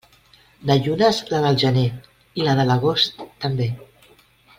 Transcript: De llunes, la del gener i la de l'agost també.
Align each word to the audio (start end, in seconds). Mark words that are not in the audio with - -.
De 0.69 0.77
llunes, 0.85 1.19
la 1.33 1.41
del 1.43 1.59
gener 1.63 1.83
i 2.41 2.47
la 2.47 2.55
de 2.61 2.65
l'agost 2.71 3.23
també. 3.47 3.69